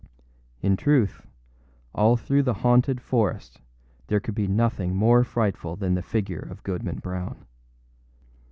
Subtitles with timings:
[0.01, 0.03] â
[0.63, 1.27] In truth,
[1.93, 3.61] all through the haunted forest
[4.07, 7.45] there could be nothing more frightful than the figure of Goodman Brown.